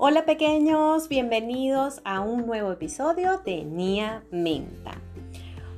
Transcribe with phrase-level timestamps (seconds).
[0.00, 4.92] Hola pequeños, bienvenidos a un nuevo episodio de Nia Menta.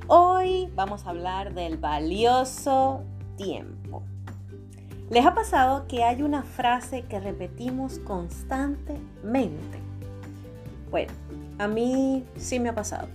[0.05, 3.01] Hoy vamos a hablar del valioso
[3.35, 4.03] tiempo.
[5.09, 9.79] ¿Les ha pasado que hay una frase que repetimos constantemente?
[10.91, 11.11] Bueno,
[11.57, 13.07] a mí sí me ha pasado.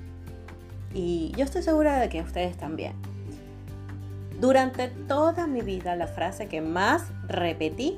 [0.92, 2.94] Y yo estoy segura de que a ustedes también.
[4.40, 7.96] Durante toda mi vida la frase que más repetí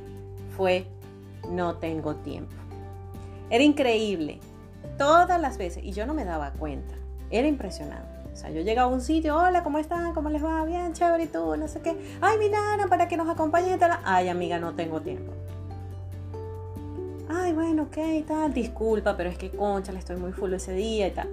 [0.55, 0.87] fue
[1.49, 2.68] no tengo tiempo.
[3.51, 4.41] Era increíble.
[4.97, 5.85] Todas las veces.
[5.85, 6.95] Y yo no me daba cuenta.
[7.31, 8.19] Era impresionante.
[8.33, 10.15] O sea, yo llegaba a un sitio, hola, ¿cómo están?
[10.15, 10.65] ¿Cómo les va?
[10.65, 11.97] Bien, chévere, y tú, no sé qué.
[12.21, 13.99] Ay, mi nana, para que nos acompañe y tal.
[14.05, 15.33] Ay, amiga, no tengo tiempo.
[17.29, 18.55] Ay, bueno, ok, tal.
[18.55, 21.29] Disculpa, pero es que, concha, le estoy muy full ese día y tal.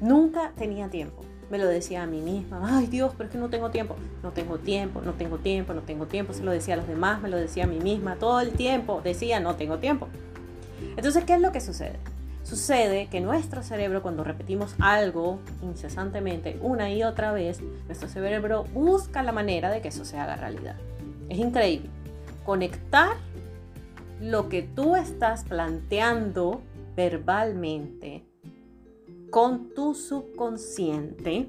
[0.00, 1.22] Nunca tenía tiempo.
[1.50, 2.60] Me lo decía a mí misma.
[2.62, 3.96] Ay, Dios, pero es que no tengo tiempo.
[4.22, 6.32] No tengo tiempo, no tengo tiempo, no tengo tiempo.
[6.32, 8.16] Se lo decía a los demás, me lo decía a mí misma.
[8.16, 10.08] Todo el tiempo decía, no tengo tiempo.
[10.98, 11.96] Entonces, ¿qué es lo que sucede?
[12.42, 19.22] Sucede que nuestro cerebro, cuando repetimos algo incesantemente una y otra vez, nuestro cerebro busca
[19.22, 20.74] la manera de que eso se haga realidad.
[21.28, 21.88] Es increíble.
[22.44, 23.10] Conectar
[24.20, 26.62] lo que tú estás planteando
[26.96, 28.24] verbalmente
[29.30, 31.48] con tu subconsciente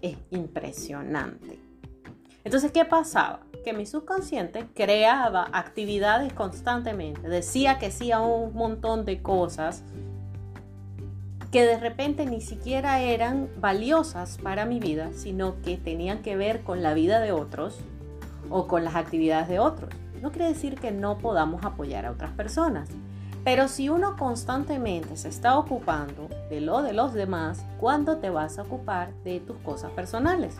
[0.00, 1.58] es impresionante.
[2.44, 3.40] Entonces, ¿qué pasaba?
[3.66, 9.82] Que mi subconsciente creaba actividades constantemente, decía que sí a un montón de cosas
[11.50, 16.62] que de repente ni siquiera eran valiosas para mi vida, sino que tenían que ver
[16.62, 17.80] con la vida de otros
[18.50, 19.92] o con las actividades de otros.
[20.22, 22.88] No quiere decir que no podamos apoyar a otras personas,
[23.42, 28.60] pero si uno constantemente se está ocupando de lo de los demás, ¿cuándo te vas
[28.60, 30.54] a ocupar de tus cosas personales?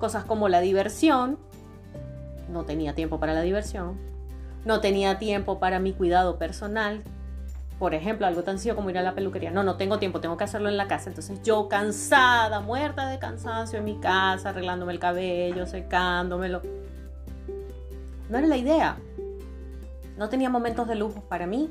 [0.00, 1.38] Cosas como la diversión,
[2.50, 3.98] no tenía tiempo para la diversión,
[4.64, 7.02] no tenía tiempo para mi cuidado personal.
[7.78, 9.50] Por ejemplo, algo tan sencillo como ir a la peluquería.
[9.50, 11.08] No, no tengo tiempo, tengo que hacerlo en la casa.
[11.08, 16.60] Entonces yo cansada, muerta de cansancio en mi casa, arreglándome el cabello, secándomelo.
[18.28, 18.98] No era la idea.
[20.18, 21.70] No tenía momentos de lujo para mí.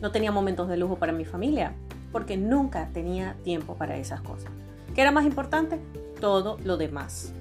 [0.00, 1.74] No tenía momentos de lujo para mi familia.
[2.12, 4.50] Porque nunca tenía tiempo para esas cosas.
[4.94, 5.78] ¿Qué era más importante?
[6.18, 7.34] Todo lo demás.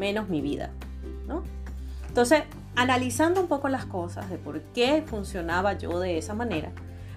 [0.00, 0.70] Menos mi vida.
[1.30, 1.44] ¿no?
[2.10, 2.42] Entonces,
[2.74, 6.72] analizando un poco las cosas de por qué funcionaba yo de esa manera,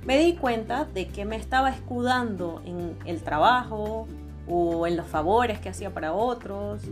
[0.06, 4.08] me di cuenta de que me estaba escudando en el trabajo
[4.48, 6.84] o en los favores que hacía para otros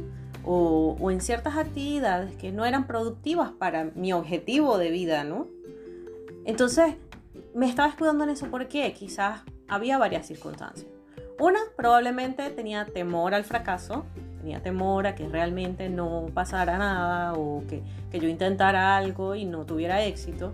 [0.43, 5.45] o, en ciertas actividades que no eran productivas para mi objetivo de vida, ¿no?
[6.43, 6.95] Entonces,
[7.53, 10.87] me estaba escudando en eso porque quizás había varias circunstancias.
[11.39, 14.05] Una, probablemente tenía temor al fracaso,
[14.41, 17.83] tenía temor a que realmente no pasara nada o que,
[18.19, 20.53] yo intentara algo y no tuviera éxito.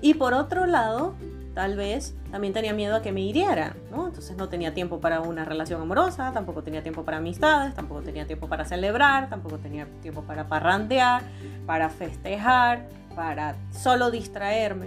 [0.00, 1.14] Y por otro lado,
[1.54, 4.06] tal vez también tenía miedo a que me hirieran, ¿no?
[4.06, 8.26] Entonces no tenía tiempo para una relación amorosa, tampoco tenía tiempo para amistades, tampoco tenía
[8.26, 11.22] tiempo para celebrar, tampoco tenía tiempo para parrandear,
[11.66, 14.86] para festejar, para solo distraerme.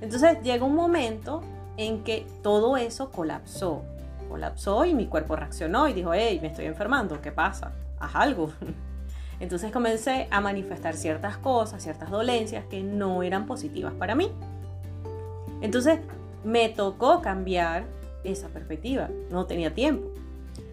[0.00, 1.42] Entonces llegó un momento
[1.76, 3.82] en que todo eso colapsó
[4.32, 7.72] colapsó y mi cuerpo reaccionó y dijo, hey, me estoy enfermando, ¿qué pasa?
[8.00, 8.50] Haz algo.
[9.40, 14.32] Entonces comencé a manifestar ciertas cosas, ciertas dolencias que no eran positivas para mí.
[15.60, 15.98] Entonces
[16.44, 17.84] me tocó cambiar
[18.24, 20.10] esa perspectiva, no tenía tiempo.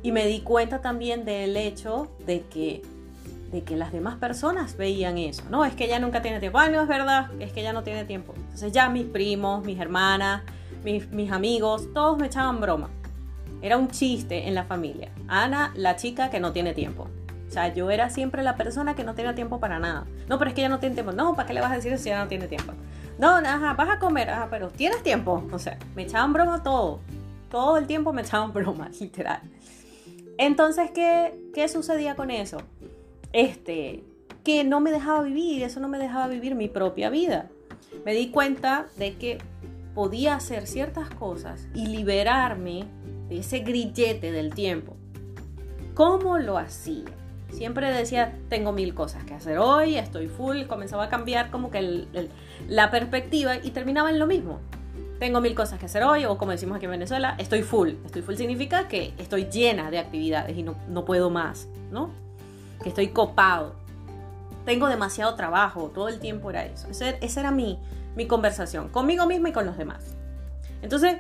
[0.03, 2.81] Y me di cuenta también del hecho de que,
[3.52, 5.44] de que las demás personas veían eso.
[5.50, 6.59] No, es que ella nunca tiene tiempo.
[6.59, 8.34] Ay, no es verdad, es que ella no tiene tiempo.
[8.38, 10.44] Entonces ya mis primos, mis hermanas,
[10.85, 12.90] mis, mis amigos, todos me echaban broma.
[13.61, 15.11] Era un chiste en la familia.
[15.28, 17.08] Ana, la chica que no tiene tiempo.
[17.47, 20.06] O sea, yo era siempre la persona que no tenía tiempo para nada.
[20.28, 21.11] No, pero es que ella no tiene tiempo.
[21.11, 22.73] No, ¿para qué le vas a decir si ella no tiene tiempo?
[23.17, 25.44] No, ajá, vas a comer, ajá, pero tienes tiempo.
[25.52, 27.00] O sea, me echaban broma todo.
[27.50, 29.41] Todo el tiempo me echaban broma, literal.
[30.38, 32.58] Entonces, ¿qué, qué sucedía con eso?
[33.34, 34.03] Este,
[34.44, 37.50] que no me dejaba vivir, eso no me dejaba vivir mi propia vida.
[38.06, 39.40] Me di cuenta de que
[39.96, 42.85] podía hacer ciertas cosas y liberarme
[43.29, 44.96] ese grillete del tiempo.
[45.93, 47.05] ¿Cómo lo hacía?
[47.52, 52.08] Siempre decía, tengo mil cosas que hacer hoy, estoy full, comenzaba a cambiar como que
[52.67, 54.59] la perspectiva y terminaba en lo mismo.
[55.20, 57.90] tengo mil cosas que hacer hoy, o como decimos aquí en Venezuela, estoy full.
[58.05, 62.11] Estoy full significa que estoy llena de actividades y no, no puedo más, ¿no?
[62.82, 63.75] Que estoy copado.
[64.66, 66.87] Tengo demasiado trabajo, todo el tiempo era eso.
[66.90, 67.79] Esa, era mi,
[68.16, 70.16] mi conversación, conmigo misma y con los demás.
[70.82, 71.17] Entonces,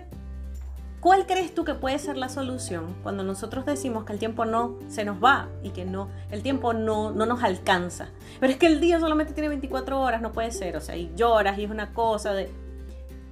[0.99, 4.77] ¿Cuál crees tú que puede ser la solución cuando nosotros decimos que el tiempo no
[4.89, 8.09] se nos va y que no, el tiempo no, no nos alcanza?
[8.41, 11.09] Pero es que el día solamente tiene 24 horas, no puede ser, o sea, y
[11.15, 12.49] lloras y es una cosa de...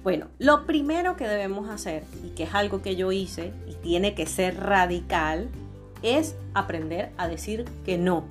[0.02, 4.14] Bueno, lo primero que debemos hacer, y que es algo que yo hice y tiene
[4.14, 5.50] que ser radical,
[6.02, 8.24] es aprender a decir que no.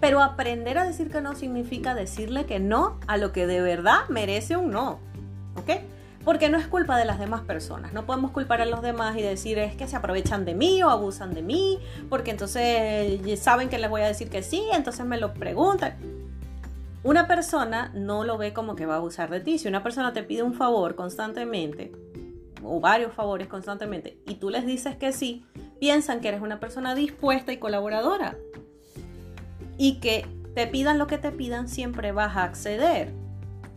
[0.00, 4.08] Pero aprender a decir que no significa decirle que no a lo que de verdad
[4.08, 5.00] merece un no.
[5.56, 5.80] ¿Ok?
[6.24, 7.92] Porque no es culpa de las demás personas.
[7.92, 10.90] No podemos culpar a los demás y decir es que se aprovechan de mí o
[10.90, 11.78] abusan de mí,
[12.10, 15.96] porque entonces saben que les voy a decir que sí, entonces me lo preguntan.
[17.04, 19.58] Una persona no lo ve como que va a abusar de ti.
[19.58, 21.92] Si una persona te pide un favor constantemente,
[22.62, 25.46] o varios favores constantemente, y tú les dices que sí,
[25.78, 28.36] piensan que eres una persona dispuesta y colaboradora.
[29.78, 33.12] Y que te pidan lo que te pidan, siempre vas a acceder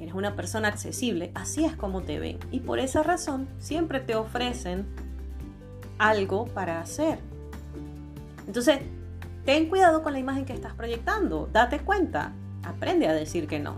[0.02, 2.40] eres una persona accesible, así es como te ven.
[2.52, 4.88] Y por esa razón siempre te ofrecen
[6.00, 7.20] algo para hacer.
[8.48, 8.80] Entonces,
[9.46, 11.48] ten cuidado con la imagen que estás proyectando.
[11.52, 12.34] Date cuenta.
[12.64, 13.76] Aprende a decir que no.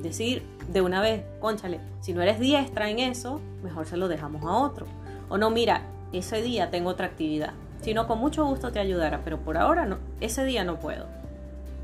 [0.00, 4.44] Decir de una vez, conchale, si no eres diestra en eso, mejor se lo dejamos
[4.44, 4.86] a otro.
[5.28, 7.52] O no, mira, ese día tengo otra actividad.
[7.80, 11.06] Si no, con mucho gusto te ayudara, pero por ahora no, ese día no puedo.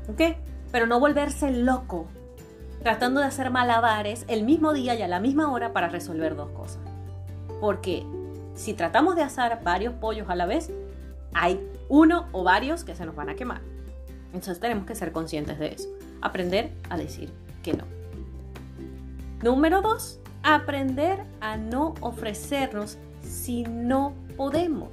[0.09, 0.37] ¿Ok?
[0.71, 2.07] Pero no volverse loco
[2.83, 6.49] tratando de hacer malabares el mismo día y a la misma hora para resolver dos
[6.51, 6.81] cosas.
[7.59, 8.05] Porque
[8.55, 10.71] si tratamos de asar varios pollos a la vez,
[11.33, 13.61] hay uno o varios que se nos van a quemar.
[14.33, 15.89] Entonces tenemos que ser conscientes de eso.
[16.21, 17.31] Aprender a decir
[17.63, 17.83] que no.
[19.41, 24.89] Número dos, aprender a no ofrecernos si no podemos.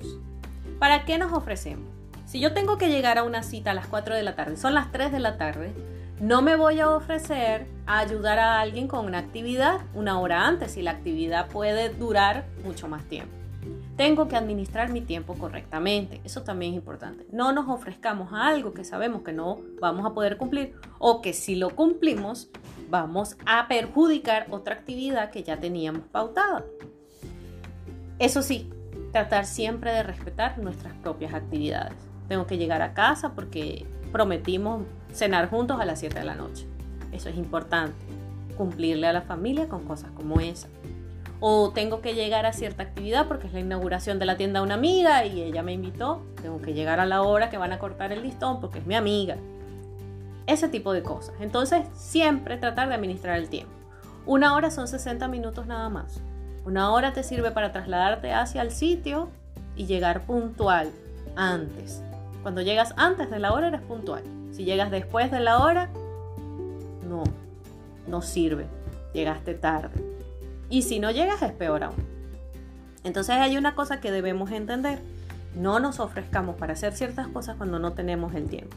[0.78, 1.88] ¿Para qué nos ofrecemos?
[2.26, 4.74] Si yo tengo que llegar a una cita a las 4 de la tarde, son
[4.74, 5.72] las 3 de la tarde,
[6.20, 10.76] no me voy a ofrecer a ayudar a alguien con una actividad una hora antes
[10.76, 13.34] y la actividad puede durar mucho más tiempo.
[13.96, 16.20] Tengo que administrar mi tiempo correctamente.
[16.24, 17.26] Eso también es importante.
[17.32, 21.32] No nos ofrezcamos a algo que sabemos que no vamos a poder cumplir o que
[21.32, 22.48] si lo cumplimos
[22.88, 26.64] vamos a perjudicar otra actividad que ya teníamos pautada.
[28.18, 28.70] Eso sí,
[29.12, 31.96] tratar siempre de respetar nuestras propias actividades.
[32.28, 34.82] Tengo que llegar a casa porque prometimos
[35.16, 36.66] cenar juntos a las 7 de la noche.
[37.12, 37.96] Eso es importante,
[38.56, 40.68] cumplirle a la familia con cosas como esa.
[41.40, 44.66] O tengo que llegar a cierta actividad porque es la inauguración de la tienda de
[44.66, 46.22] una amiga y ella me invitó.
[46.40, 48.94] Tengo que llegar a la hora que van a cortar el listón porque es mi
[48.94, 49.36] amiga.
[50.46, 51.34] Ese tipo de cosas.
[51.40, 53.72] Entonces, siempre tratar de administrar el tiempo.
[54.24, 56.20] Una hora son 60 minutos nada más.
[56.64, 59.28] Una hora te sirve para trasladarte hacia el sitio
[59.76, 60.90] y llegar puntual
[61.36, 62.02] antes.
[62.42, 64.22] Cuando llegas antes de la hora eres puntual.
[64.56, 65.90] Si llegas después de la hora,
[67.06, 67.24] no,
[68.06, 68.66] no sirve.
[69.12, 70.02] Llegaste tarde.
[70.70, 72.02] Y si no llegas es peor aún.
[73.04, 74.98] Entonces hay una cosa que debemos entender.
[75.54, 78.74] No nos ofrezcamos para hacer ciertas cosas cuando no tenemos el tiempo.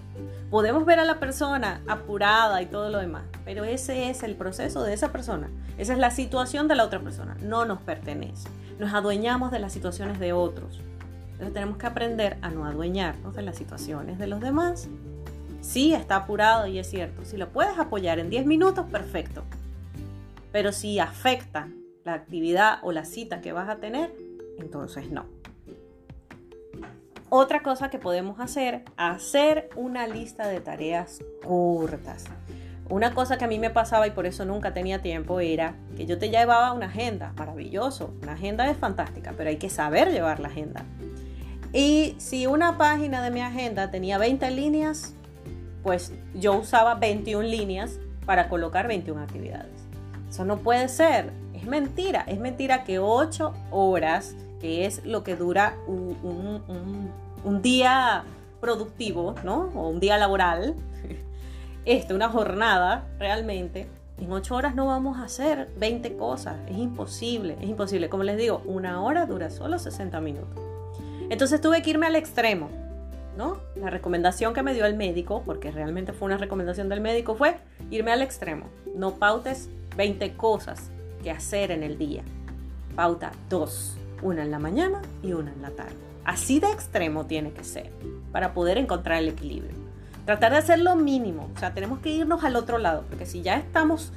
[0.51, 4.83] Podemos ver a la persona apurada y todo lo demás, pero ese es el proceso
[4.83, 5.49] de esa persona.
[5.77, 7.37] Esa es la situación de la otra persona.
[7.41, 8.49] No nos pertenece.
[8.79, 10.81] Nos adueñamos de las situaciones de otros.
[11.31, 14.89] Entonces tenemos que aprender a no adueñarnos de las situaciones de los demás.
[15.61, 17.25] Sí, está apurado y es cierto.
[17.25, 19.43] Si lo puedes apoyar en 10 minutos, perfecto.
[20.51, 21.69] Pero si afecta
[22.03, 24.13] la actividad o la cita que vas a tener,
[24.59, 25.25] entonces no.
[27.29, 32.25] Otra cosa que podemos hacer, hacer una lista de tareas cortas.
[32.89, 36.07] Una cosa que a mí me pasaba y por eso nunca tenía tiempo era que
[36.07, 40.39] yo te llevaba una agenda, maravilloso, una agenda es fantástica, pero hay que saber llevar
[40.39, 40.83] la agenda.
[41.71, 45.13] Y si una página de mi agenda tenía 20 líneas,
[45.83, 49.71] pues yo usaba 21 líneas para colocar 21 actividades.
[50.29, 55.35] Eso no puede ser, es mentira, es mentira que 8 horas, que es lo que
[55.35, 58.23] dura un, día
[58.61, 59.71] productivo, ¿no?
[59.73, 60.75] O un día laboral,
[61.85, 63.87] este, una jornada realmente,
[64.19, 68.09] en 8 horas no vamos a hacer 20 cosas, es imposible, es imposible.
[68.09, 70.59] Como les digo, una hora dura solo 60 minutos.
[71.29, 72.69] Entonces tuve que irme al extremo,
[73.37, 73.57] ¿no?
[73.75, 77.57] La recomendación que me dio el médico, porque realmente fue una recomendación del médico, fue
[77.89, 78.65] irme al extremo.
[78.95, 80.89] No pautes 20 cosas
[81.23, 82.23] que hacer en el día.
[82.95, 85.95] Pauta dos, una en la mañana y una en la tarde.
[86.25, 87.89] Así de extremo tiene que ser
[88.31, 89.75] para poder encontrar el equilibrio.
[90.25, 93.41] Tratar de hacer lo mínimo, o sea, tenemos que irnos al otro lado, porque si
[93.41, 94.11] ya estamos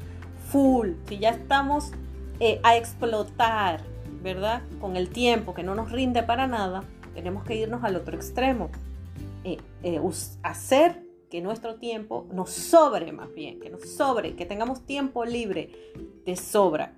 [0.51, 1.93] full, si ya estamos
[2.39, 3.81] eh, a explotar,
[4.23, 4.63] ¿verdad?
[4.81, 8.71] Con el tiempo que no nos rinde para nada, tenemos que irnos al otro extremo.
[9.45, 10.01] Eh, eh,
[10.43, 15.71] hacer que nuestro tiempo nos sobre más bien, que nos sobre, que tengamos tiempo libre
[16.25, 16.95] de sobra.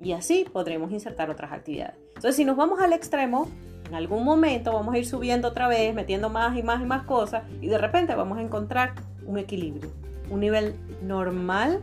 [0.00, 1.96] Y así podremos insertar otras actividades.
[2.08, 3.48] Entonces, si nos vamos al extremo,
[3.88, 7.04] en algún momento vamos a ir subiendo otra vez, metiendo más y más y más
[7.04, 8.94] cosas, y de repente vamos a encontrar
[9.24, 9.90] un equilibrio,
[10.30, 11.80] un nivel normal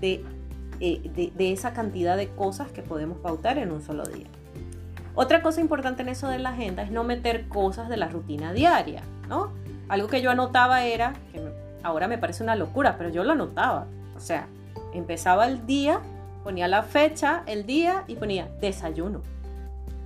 [0.00, 0.24] de,
[0.80, 4.26] eh, de esa cantidad de cosas que podemos pautar en un solo día.
[5.14, 8.52] Otra cosa importante en eso de la agenda es no meter cosas de la rutina
[8.52, 9.52] diaria, ¿no?
[9.88, 11.40] Algo que yo anotaba era, que
[11.82, 13.86] ahora me parece una locura, pero yo lo anotaba.
[14.16, 14.46] O sea,
[14.94, 16.00] empezaba el día,
[16.44, 19.22] ponía la fecha, el día y ponía desayuno,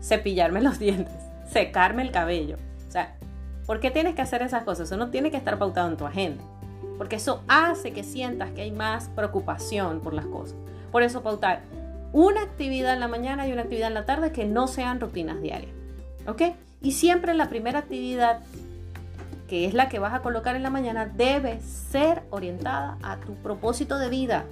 [0.01, 1.15] cepillarme los dientes,
[1.51, 2.57] secarme el cabello.
[2.89, 3.17] O sea,
[3.67, 4.89] ¿por qué tienes que hacer esas cosas?
[4.89, 6.43] Eso no tiene que estar pautado en tu agenda.
[6.97, 10.57] Porque eso hace que sientas que hay más preocupación por las cosas.
[10.93, 11.63] Por eso pautar
[12.15, 15.43] una actividad en la mañana y una actividad en la tarde que no sean rutinas
[15.43, 15.73] diarias.
[16.29, 16.43] ¿Ok?
[16.81, 18.39] Y siempre la primera actividad,
[19.49, 23.35] que es la que vas a colocar en la mañana, debe ser orientada a tu
[23.35, 24.45] propósito de vida,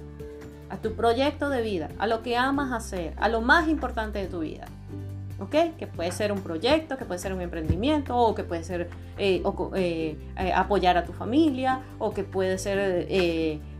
[0.69, 4.27] a tu proyecto de vida, a lo que amas hacer, a lo más importante de
[4.27, 4.65] tu vida.
[5.39, 5.77] ¿Ok?
[5.77, 9.41] Que puede ser un proyecto, que puede ser un emprendimiento, o que puede ser eh,
[9.75, 13.07] eh, eh, apoyar a tu familia, o que puede ser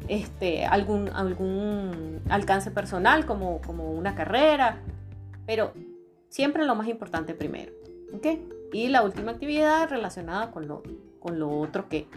[0.08, 4.78] este, algún, algún alcance personal como, una carrera,
[5.46, 5.74] pero
[6.30, 7.72] siempre lo más importante primero.
[8.14, 8.48] ¿okay?
[8.72, 10.82] Y la última actividad relacionada con lo,
[11.60, 12.08] otro que,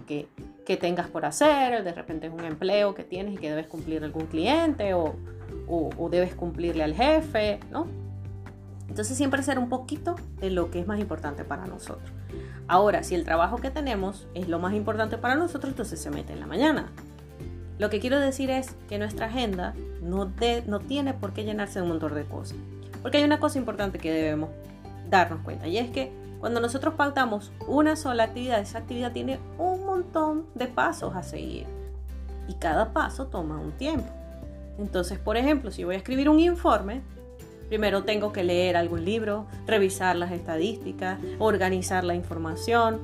[0.81, 4.27] tengas por hacer, de repente es un empleo que tienes y que debes cumplir algún
[4.27, 5.15] cliente o,
[5.69, 7.87] o, o debes cumplirle al jefe, ¿no?
[8.89, 12.11] Entonces siempre ser un poquito de lo que es más importante para nosotros.
[12.69, 16.33] Ahora, si el trabajo que tenemos es lo más importante para nosotros, entonces se mete
[16.33, 16.91] en la mañana.
[17.79, 20.33] Lo que quiero decir es que nuestra agenda no,
[20.67, 22.57] no tiene por qué llenarse de un montón de cosas.
[23.03, 24.51] Porque hay una cosa importante que debemos
[25.11, 29.85] darnos cuenta y es que cuando nosotros pautamos una sola actividad, esa actividad tiene un
[29.85, 31.67] montón de pasos a seguir
[32.49, 34.11] y cada paso toma un tiempo.
[34.79, 37.03] Entonces, por ejemplo, si voy a escribir un informe,
[37.69, 43.01] primero tengo que leer algún libro, revisar las estadísticas, organizar la información,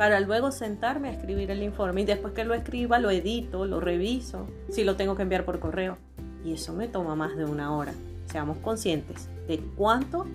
[0.00, 3.80] para luego sentarme a escribir el informe y después que lo escriba lo edito, lo
[3.80, 5.98] reviso, si lo tengo que enviar por correo.
[6.42, 7.92] Y eso me toma más de una hora.
[8.24, 10.26] Seamos conscientes de cuánto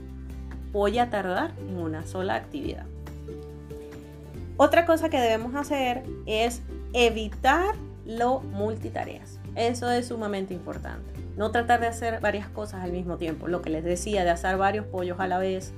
[0.72, 2.86] voy a tardar en una sola actividad.
[4.56, 6.62] Otra cosa que debemos hacer es
[6.94, 7.74] evitar
[8.06, 9.40] lo multitareas.
[9.56, 11.12] Eso es sumamente importante.
[11.38, 13.48] No tratar de hacer varias cosas al mismo tiempo.
[13.48, 15.74] Lo que les decía, de asar varios pollos a la vez,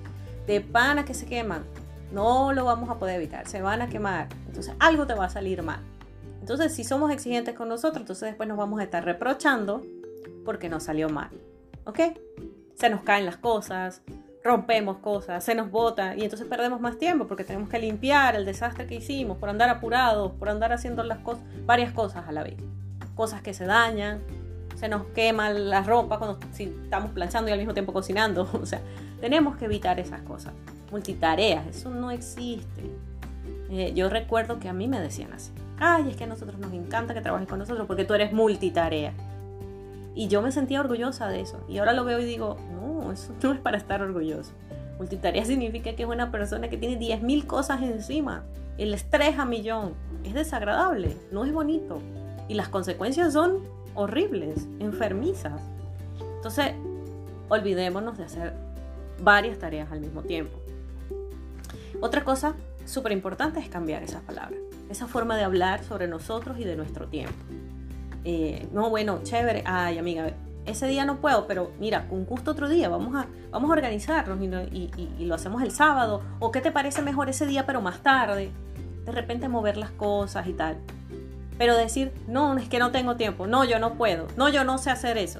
[0.45, 1.63] de panas que se queman.
[2.11, 4.27] No lo vamos a poder evitar, se van a quemar.
[4.47, 5.79] Entonces algo te va a salir mal.
[6.39, 9.81] Entonces si somos exigentes con nosotros, entonces después nos vamos a estar reprochando
[10.45, 11.29] porque nos salió mal.
[11.85, 11.99] ¿Ok?
[12.75, 14.01] Se nos caen las cosas,
[14.43, 18.45] rompemos cosas, se nos bota y entonces perdemos más tiempo porque tenemos que limpiar el
[18.45, 22.43] desastre que hicimos por andar apurados, por andar haciendo las cosas, varias cosas a la
[22.43, 22.55] vez.
[23.15, 24.21] Cosas que se dañan,
[24.75, 28.49] se nos quema la ropa cuando si estamos planchando y al mismo tiempo cocinando.
[28.53, 28.79] O sea,
[29.19, 30.53] tenemos que evitar esas cosas
[30.91, 32.83] multitareas, eso no existe.
[33.69, 36.73] Eh, yo recuerdo que a mí me decían así, ay, es que a nosotros nos
[36.73, 39.13] encanta que trabajes con nosotros porque tú eres multitarea.
[40.15, 41.63] Y yo me sentía orgullosa de eso.
[41.69, 44.51] Y ahora lo veo y digo, no, eso no es para estar orgulloso.
[44.97, 48.43] Multitarea significa que es una persona que tiene 10.000 cosas encima.
[48.77, 49.93] El estrés a millón.
[50.23, 51.99] Es desagradable, no es bonito.
[52.47, 53.59] Y las consecuencias son
[53.93, 55.61] horribles, enfermizas.
[56.37, 56.73] Entonces,
[57.49, 58.53] olvidémonos de hacer
[59.21, 60.57] varias tareas al mismo tiempo.
[62.01, 66.63] Otra cosa súper importante es cambiar esas palabras, esa forma de hablar sobre nosotros y
[66.63, 67.35] de nuestro tiempo.
[68.23, 70.33] Eh, no, bueno, chévere, ay amiga,
[70.67, 74.39] ese día no puedo, pero mira, con gusto otro día, vamos a, vamos a organizarnos
[74.71, 78.03] y, y, lo hacemos el sábado, o qué te parece mejor ese día, pero más
[78.03, 78.51] tarde,
[79.05, 80.77] de repente mover las cosas y tal.
[81.57, 84.77] Pero decir, no, es que no tengo tiempo, no, yo no puedo, no, yo no
[84.77, 85.39] sé hacer eso.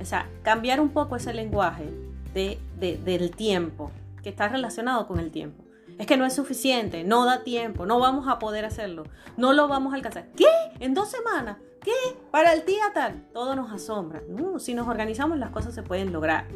[0.00, 1.90] O sea, cambiar un poco ese lenguaje
[2.34, 3.90] de, de, del tiempo,
[4.22, 5.64] que está relacionado con el tiempo.
[5.98, 9.04] Es que no es suficiente, no da tiempo, no vamos a poder hacerlo,
[9.36, 10.26] no lo vamos a alcanzar.
[10.36, 10.46] ¿Qué?
[10.78, 11.58] ¿En dos semanas?
[11.82, 11.92] ¿Qué?
[12.30, 13.26] Para el día tal.
[13.32, 14.22] Todo nos asombra.
[14.58, 16.46] si nos organizamos las cosas se pueden lograr.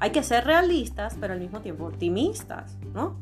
[0.00, 3.16] Hay que ser realistas, pero al mismo tiempo optimistas, ¿no?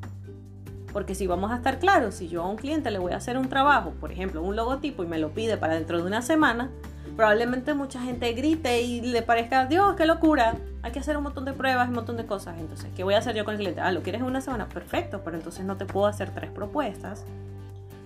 [0.92, 3.36] Porque si vamos a estar claros, si yo a un cliente le voy a hacer
[3.36, 6.70] un trabajo, por ejemplo, un logotipo y me lo pide para dentro de una semana,
[7.20, 11.44] probablemente mucha gente grite y le parezca, Dios, qué locura, hay que hacer un montón
[11.44, 12.56] de pruebas, un montón de cosas.
[12.58, 13.82] Entonces, ¿qué voy a hacer yo con el cliente?
[13.82, 14.66] Ah, ¿lo quieres en una semana?
[14.70, 17.26] Perfecto, pero entonces no te puedo hacer tres propuestas,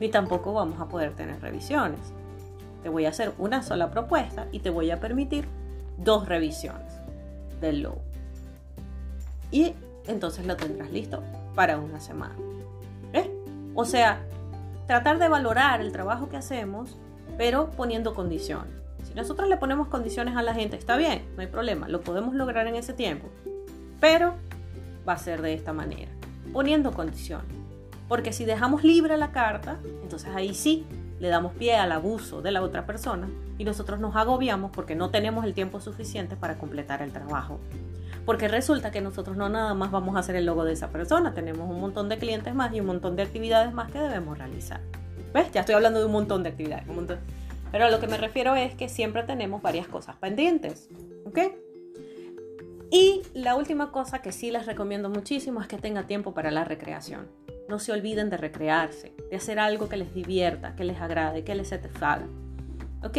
[0.01, 2.01] ni tampoco vamos a poder tener revisiones.
[2.83, 5.47] Te voy a hacer una sola propuesta y te voy a permitir
[5.97, 6.93] dos revisiones.
[7.61, 8.03] del logo.
[9.53, 9.75] Y
[10.09, 11.23] entonces lo tendrás listo
[11.55, 12.35] para una semana.
[13.77, 14.19] O sea,
[14.89, 16.97] tratar de valorar el trabajo que hacemos,
[17.39, 18.84] pero poniendo condiciones.
[19.15, 22.67] Nosotros le ponemos condiciones a la gente, está bien, no hay problema, lo podemos lograr
[22.67, 23.29] en ese tiempo,
[24.01, 24.35] pero
[25.09, 26.11] va a ser de esta manera,
[26.53, 27.47] poniendo condiciones.
[28.09, 30.85] Porque si dejamos libre la carta, entonces ahí sí
[31.21, 35.11] le damos pie al abuso de la otra persona y nosotros nos agobiamos porque no
[35.11, 37.61] tenemos el tiempo suficiente para completar el trabajo.
[38.27, 41.35] Porque resulta que nosotros no nada más vamos a hacer el logo de esa persona,
[41.35, 44.81] tenemos un montón de clientes más y un montón de actividades más que debemos realizar.
[45.33, 45.51] ¿Ves?
[45.53, 46.87] Ya estoy hablando de un montón de actividades.
[47.75, 50.89] Pero a lo que me refiero es que siempre tenemos varias cosas pendientes.
[51.25, 51.41] ¿Ok?
[52.93, 56.63] Y la última cosa que sí les recomiendo muchísimo es que tenga tiempo para la
[56.63, 57.27] recreación.
[57.69, 61.57] No se olviden de recrearse, de hacer algo que les divierta, que les agrade, que
[61.57, 62.29] les satisfaga.
[63.03, 63.19] ¿Ok?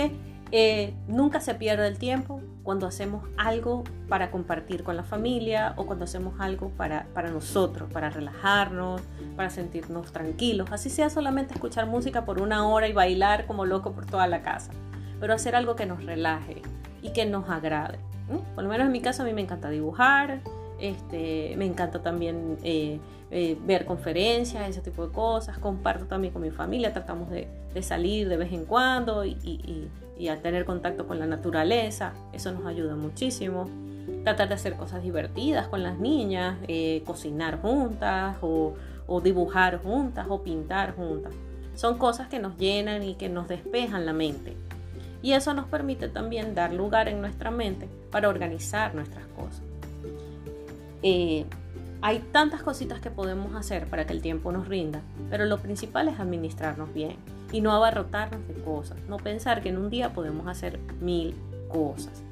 [0.51, 5.85] Eh, nunca se pierde el tiempo cuando hacemos algo para compartir con la familia o
[5.85, 9.01] cuando hacemos algo para, para nosotros, para relajarnos,
[9.35, 10.69] para sentirnos tranquilos.
[10.71, 14.41] Así sea solamente escuchar música por una hora y bailar como loco por toda la
[14.41, 14.71] casa.
[15.19, 16.61] Pero hacer algo que nos relaje
[17.01, 17.99] y que nos agrade.
[18.55, 20.41] Por lo menos en mi caso a mí me encanta dibujar,
[20.79, 22.99] este, me encanta también eh,
[23.31, 25.57] eh, ver conferencias, ese tipo de cosas.
[25.57, 27.47] Comparto también con mi familia, tratamos de,
[27.81, 29.89] salir de vez en cuando y,
[30.29, 32.13] a tener contacto con la naturaleza.
[32.33, 33.69] Eso nos ayuda muchísimo.
[34.23, 38.73] Tratar de hacer cosas divertidas con las niñas, eh, cocinar juntas o,
[39.07, 41.33] o dibujar juntas o pintar juntas.
[41.75, 44.55] Son cosas que nos llenan y que nos despejan la mente.
[45.21, 49.63] Y eso nos permite también dar lugar en nuestra mente para organizar nuestras cosas.
[51.03, 51.45] Eh,
[52.01, 56.07] hay tantas cositas que podemos hacer para que el tiempo nos rinda, pero lo principal
[56.07, 57.17] es administrarnos bien
[57.51, 61.35] y no abarrotarnos de cosas, no pensar que en un día podemos hacer mil
[61.69, 62.23] cosas.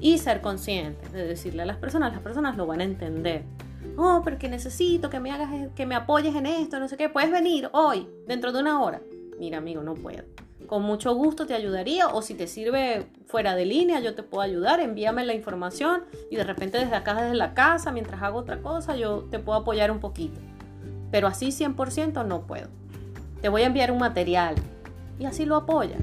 [0.00, 3.42] Y ser conscientes de decirle a las personas, las personas lo van a entender.
[3.96, 7.08] Oh, porque necesito que me hagas, que me apoyes en esto, no sé qué.
[7.08, 9.02] Puedes venir hoy, dentro de una hora.
[9.38, 10.22] Mira, amigo, no puedo
[10.70, 14.42] con mucho gusto te ayudaría o si te sirve fuera de línea yo te puedo
[14.42, 18.62] ayudar, envíame la información y de repente desde acá, desde la casa, mientras hago otra
[18.62, 20.40] cosa, yo te puedo apoyar un poquito.
[21.10, 22.68] Pero así 100% no puedo.
[23.40, 24.54] Te voy a enviar un material
[25.18, 26.02] y así lo apoyas.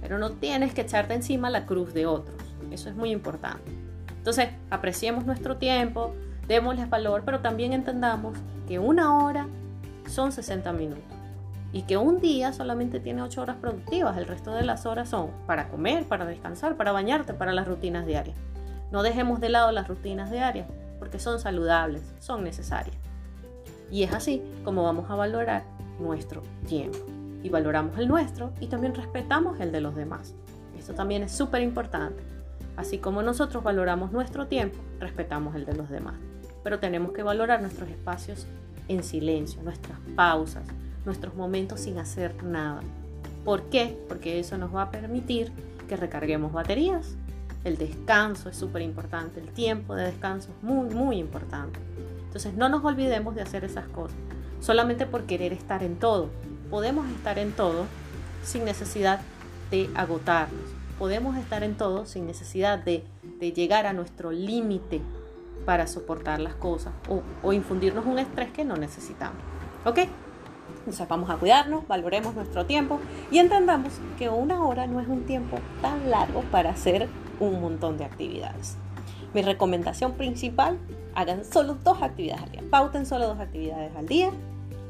[0.00, 2.36] Pero no tienes que echarte encima la cruz de otros.
[2.70, 3.72] Eso es muy importante.
[4.16, 6.14] Entonces, apreciemos nuestro tiempo,
[6.46, 9.48] démosles valor, pero también entendamos que una hora
[10.06, 11.04] son 60 minutos
[11.72, 15.30] y que un día solamente tiene 8 horas productivas, el resto de las horas son
[15.46, 18.36] para comer, para descansar, para bañarte, para las rutinas diarias.
[18.90, 20.66] No dejemos de lado las rutinas diarias
[20.98, 22.96] porque son saludables, son necesarias.
[23.90, 25.64] Y es así como vamos a valorar
[26.00, 26.98] nuestro tiempo.
[27.42, 30.34] Y valoramos el nuestro y también respetamos el de los demás.
[30.78, 32.22] Esto también es súper importante.
[32.76, 36.14] Así como nosotros valoramos nuestro tiempo, respetamos el de los demás.
[36.62, 38.46] Pero tenemos que valorar nuestros espacios
[38.88, 40.64] en silencio, nuestras pausas,
[41.04, 42.80] nuestros momentos sin hacer nada.
[43.44, 43.98] ¿Por qué?
[44.08, 45.52] Porque eso nos va a permitir
[45.88, 47.16] que recarguemos baterías.
[47.64, 51.80] El descanso es súper importante, el tiempo de descanso es muy, muy importante.
[52.26, 54.16] Entonces no nos olvidemos de hacer esas cosas,
[54.60, 56.30] solamente por querer estar en todo.
[56.70, 57.86] Podemos estar en todo
[58.42, 59.20] sin necesidad
[59.70, 60.62] de agotarnos.
[60.98, 63.04] Podemos estar en todo sin necesidad de,
[63.40, 65.00] llegar a nuestro límite
[65.64, 69.40] para soportar las cosas o, o infundirnos un estrés que no necesitamos.
[69.84, 70.00] ¿Ok?
[70.78, 72.98] Entonces vamos a cuidarnos, valoremos nuestro tiempo
[73.30, 77.08] y entendamos que una hora no es un tiempo tan largo para hacer
[77.40, 78.76] un montón de actividades.
[79.34, 80.78] Mi recomendación principal,
[81.14, 84.30] hagan solo dos actividades al día, pauten solo dos actividades al día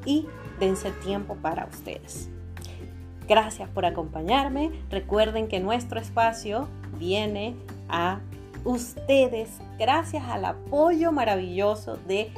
[0.05, 0.27] y
[0.59, 2.29] dense tiempo para ustedes.
[3.29, 4.73] Gracias por acompañarme.
[4.91, 6.67] Recuerden que nuestro espacio
[6.99, 7.55] viene
[7.89, 8.21] a
[8.65, 12.33] ustedes gracias al apoyo maravilloso de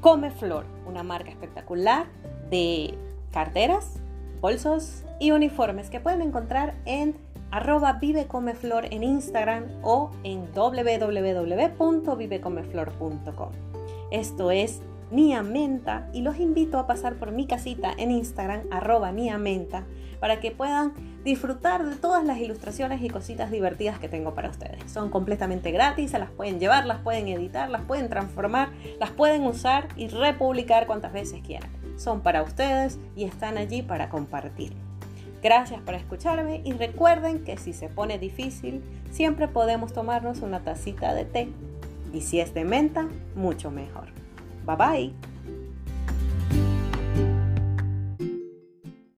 [0.00, 2.06] Come Flor, una marca espectacular
[2.50, 2.94] de
[3.32, 3.96] carteras,
[4.40, 7.14] bolsos y uniformes que pueden encontrar en
[7.50, 13.50] arroba vivecomeflor en Instagram o en www.vivecomeflor.com.
[14.10, 19.12] Esto es Nia Menta y los invito a pasar por mi casita en Instagram arroba
[19.12, 19.84] Nia Menta
[20.20, 20.92] para que puedan
[21.24, 24.90] disfrutar de todas las ilustraciones y cositas divertidas que tengo para ustedes.
[24.90, 29.42] Son completamente gratis, se las pueden llevar, las pueden editar, las pueden transformar, las pueden
[29.42, 34.72] usar y republicar cuantas veces quieran son para ustedes y están allí para compartir.
[35.42, 41.14] Gracias por escucharme y recuerden que si se pone difícil, siempre podemos tomarnos una tacita
[41.14, 41.48] de té.
[42.12, 44.15] Y si es de menta, mucho mejor.
[44.66, 45.35] Bye bye.